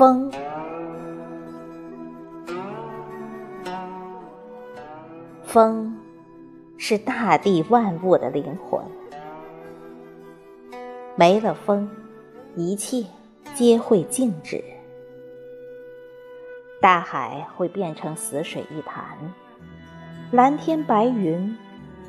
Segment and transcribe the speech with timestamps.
[0.00, 0.32] 风，
[5.44, 5.94] 风
[6.78, 8.82] 是大地万物的灵魂。
[11.16, 11.86] 没了风，
[12.56, 13.04] 一切
[13.54, 14.64] 皆会静止。
[16.80, 19.18] 大海会变成死水一潭，
[20.32, 21.54] 蓝天白云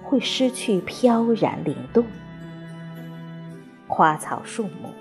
[0.02, 2.06] 会失去飘然灵动，
[3.86, 4.94] 花草树木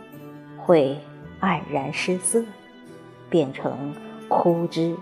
[0.59, 0.98] 会
[1.41, 2.45] 黯然失色，
[3.30, 3.95] 变成
[4.29, 4.95] 枯枝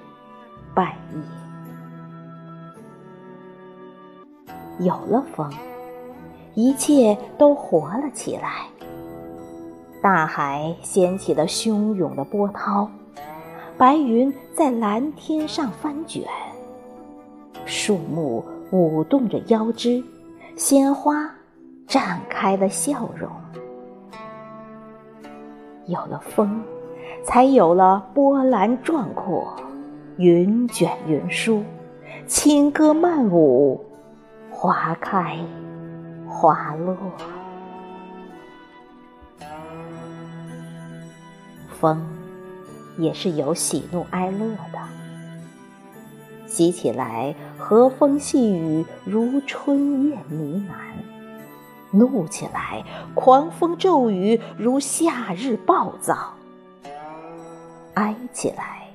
[0.74, 0.96] 败
[4.78, 4.86] 叶。
[4.86, 5.50] 有了风，
[6.54, 8.66] 一切都活了起来。
[10.00, 12.88] 大海掀起了汹涌的波涛。
[13.76, 16.24] 白云在蓝天上翻卷，
[17.64, 20.02] 树木舞动着腰肢，
[20.56, 21.28] 鲜花
[21.86, 23.30] 绽开了笑容。
[25.86, 26.60] 有了风，
[27.24, 29.54] 才有了波澜壮阔，
[30.16, 31.62] 云卷云舒，
[32.26, 33.84] 轻歌曼舞，
[34.50, 35.38] 花开
[36.26, 36.96] 花落。
[41.78, 42.02] 风。
[42.96, 44.78] 也是有喜怒哀乐的，
[46.48, 52.82] 喜起来和风细雨如春夜呢喃，怒起来
[53.14, 56.34] 狂风骤雨如夏日暴躁，
[57.98, 58.86] 哀起来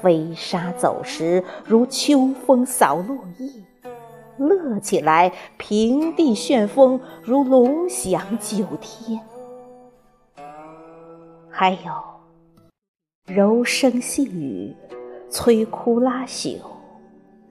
[0.00, 3.48] 飞沙走石如秋风扫落叶，
[4.36, 9.20] 乐起来平地旋风如龙翔九天，
[11.48, 11.78] 还有。
[13.26, 14.74] 柔声细语，
[15.30, 16.56] 摧枯拉朽，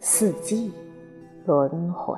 [0.01, 0.73] 四季
[1.45, 2.13] 轮回。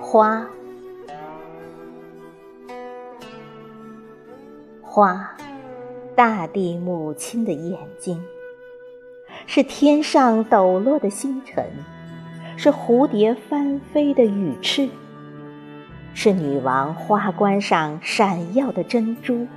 [0.00, 0.46] 花。
[4.80, 5.34] 花，
[6.14, 8.22] 大地母亲的眼睛，
[9.44, 11.68] 是天上抖落的星辰，
[12.56, 14.88] 是蝴蝶翻飞的羽翅，
[16.14, 19.48] 是女王花冠上闪耀的珍珠。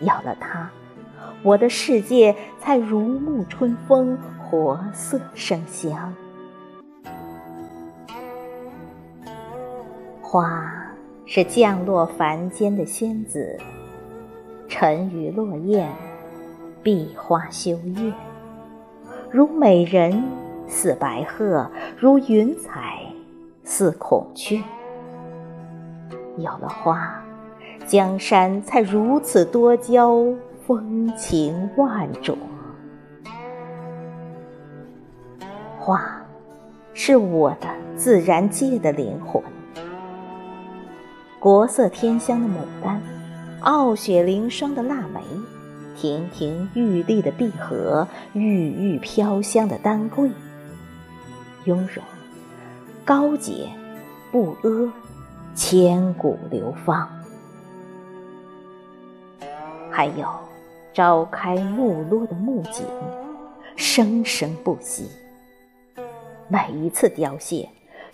[0.00, 0.68] 有了它，
[1.42, 6.14] 我的世界才如沐春风，活色生香。
[10.20, 10.72] 花。
[11.28, 13.58] 是降落凡间的仙子，
[14.68, 15.88] 沉鱼落雁，
[16.84, 18.12] 闭花羞月，
[19.28, 20.22] 如美人
[20.68, 21.68] 似白鹤，
[21.98, 23.02] 如云彩
[23.64, 24.62] 似孔雀。
[26.36, 27.20] 有了花，
[27.84, 30.14] 江山才如此多娇，
[30.66, 32.36] 风情万种。
[35.78, 36.20] 花，
[36.92, 39.40] 是我的自然界的灵魂。
[41.38, 43.00] 国色天香的牡丹，
[43.60, 45.20] 傲雪凌霜的腊梅，
[45.94, 50.28] 亭亭玉立的碧荷，郁郁飘香的丹桂，
[51.62, 52.04] 雍容、
[53.04, 53.68] 高洁、
[54.32, 54.92] 不阿，
[55.54, 57.08] 千古流芳。
[59.92, 60.26] 还有
[60.96, 62.86] 朝开暮落的木槿，
[63.76, 65.10] 生生不息。
[66.48, 67.68] 每一次凋谢。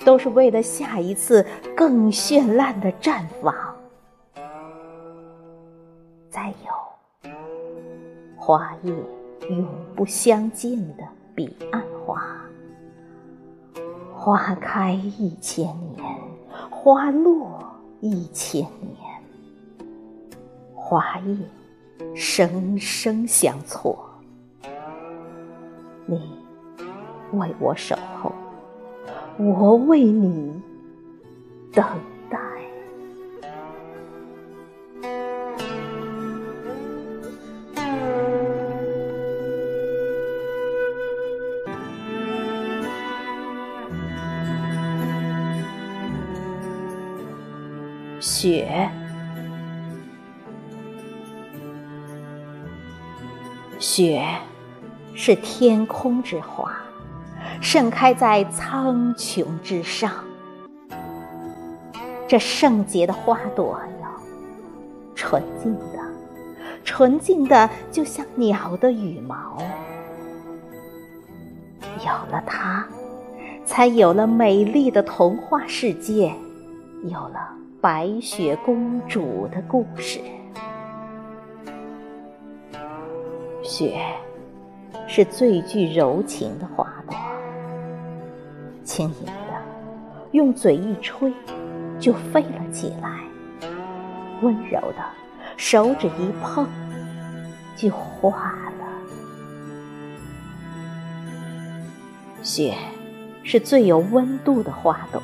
[0.04, 3.54] 都是为了下一次更绚烂的绽放。
[6.28, 6.53] 再
[7.22, 7.31] 有，
[8.34, 8.92] 花叶
[9.48, 11.04] 永不相见的
[11.37, 12.21] 彼岸花，
[14.12, 16.04] 花开一千年，
[16.69, 17.62] 花落
[18.00, 19.22] 一千年，
[20.74, 21.36] 花叶
[22.14, 23.98] 生生相错，
[26.06, 26.36] 你
[27.32, 28.32] 为我守候。
[29.38, 30.53] 我为你
[31.72, 31.84] 等
[32.28, 32.38] 待。
[48.20, 48.91] 雪，
[53.83, 54.25] 雪
[55.13, 56.73] 是天空之花。
[57.61, 60.13] 盛开在苍穹之上，
[62.29, 64.07] 这圣洁的花朵哟，
[65.17, 65.99] 纯净的，
[66.84, 69.59] 纯净的，就像鸟的羽毛。
[71.99, 72.87] 有了它，
[73.65, 76.33] 才有了美丽的童话世界，
[77.03, 77.49] 有了
[77.81, 80.21] 白雪公主的故事。
[83.72, 84.04] 雪
[85.09, 87.16] 是最具柔情的花朵，
[88.84, 89.33] 轻盈的
[90.33, 91.33] 用嘴一吹，
[91.98, 93.09] 就飞了起来；
[94.42, 95.03] 温柔的
[95.57, 96.66] 手指一碰，
[97.74, 98.84] 就化了。
[102.42, 102.77] 雪
[103.42, 105.22] 是最有温度的花朵，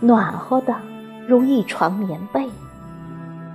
[0.00, 0.74] 暖和的
[1.28, 2.44] 如一床棉被，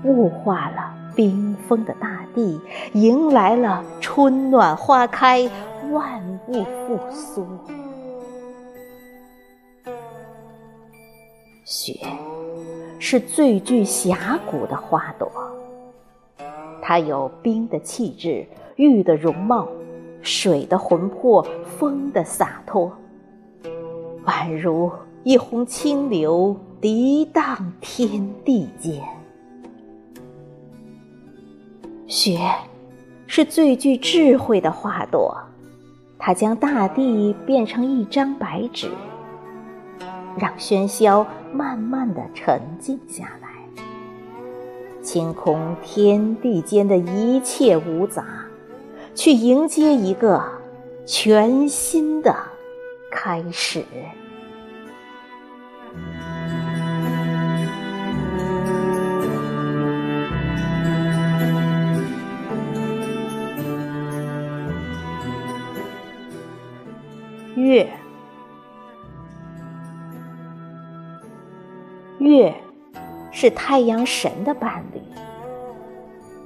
[0.06, 2.60] 雾化了冰封的大地，
[2.94, 5.50] 迎来了春暖花开，
[5.92, 7.48] 万物复苏。
[11.64, 12.00] 雪
[13.00, 15.32] 是最具侠骨的花朵，
[16.82, 18.46] 它有冰的气质，
[18.76, 19.68] 玉的容貌。
[20.22, 21.46] 水的魂魄，
[21.78, 22.92] 风的洒脱，
[24.26, 24.92] 宛如
[25.24, 29.04] 一泓清流，涤荡天地间。
[32.08, 32.40] 雪
[33.28, 35.36] 是最具智慧的花朵，
[36.20, 38.90] 它将大地变成一张白纸，
[40.38, 43.84] 让喧嚣慢慢的沉静下来，
[45.02, 48.24] 清空天地间的一切无杂。
[49.16, 50.44] 去迎接一个
[51.06, 52.36] 全新的
[53.10, 53.84] 开始。
[73.46, 75.00] 是太阳神的伴侣。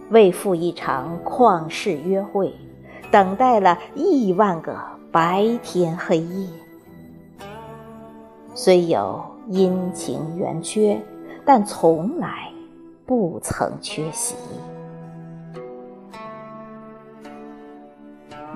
[0.09, 2.53] 为赴一场旷世约会，
[3.09, 4.77] 等待了亿万个
[5.09, 6.49] 白天黑夜。
[8.53, 11.01] 虽有阴晴圆缺，
[11.45, 12.51] 但从来
[13.05, 14.35] 不曾缺席。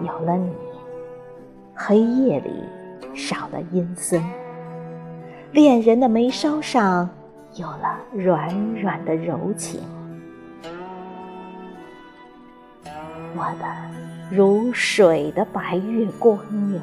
[0.01, 0.51] 有了你，
[1.74, 2.51] 黑夜里
[3.16, 4.22] 少了阴森，
[5.54, 7.10] 恋人的眉梢上
[7.56, 8.50] 有了软
[8.82, 9.82] 软的柔情。
[13.36, 13.66] 我的
[14.32, 16.38] 如水的白月光
[16.74, 16.80] 哟，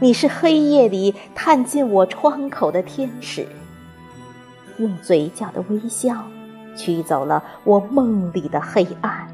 [0.00, 3.46] 你是黑夜里探进我窗口的天使，
[4.78, 6.24] 用嘴角的微笑
[6.76, 9.28] 驱走了我梦里的黑暗，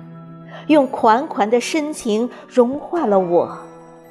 [0.66, 3.58] 用款款的深情融化了我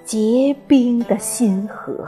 [0.03, 2.07] 结冰的心河。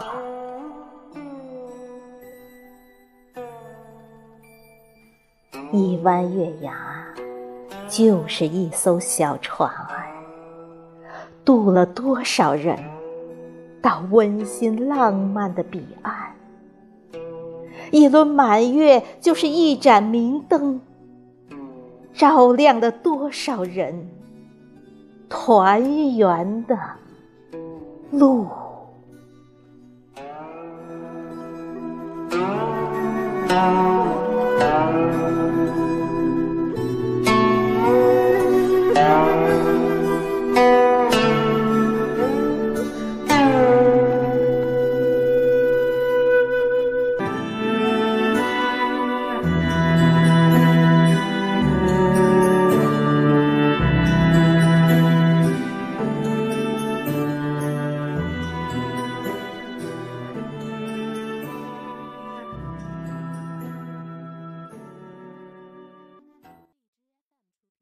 [5.71, 6.73] 一弯月牙。
[7.87, 10.07] 就是一艘小船儿，
[11.43, 12.77] 渡了多少人
[13.81, 16.13] 到温馨浪漫的彼岸？
[17.91, 20.79] 一轮满月就是一盏明灯，
[22.13, 24.09] 照亮了多少人
[25.27, 26.79] 团圆的
[28.11, 28.47] 路。